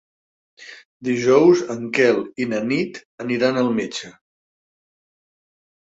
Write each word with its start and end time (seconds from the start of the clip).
Dijous 1.09 1.61
en 1.75 1.85
Quel 1.99 2.23
i 2.45 2.49
na 2.53 2.63
Nit 2.71 2.99
aniran 3.27 3.63
al 3.63 3.73
metge. 3.79 4.13